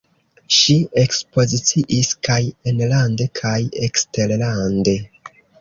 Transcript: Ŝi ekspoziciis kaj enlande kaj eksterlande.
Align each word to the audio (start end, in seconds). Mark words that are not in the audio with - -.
Ŝi 0.59 0.77
ekspoziciis 1.01 2.09
kaj 2.29 2.39
enlande 2.71 3.31
kaj 3.41 3.57
eksterlande. 3.89 5.01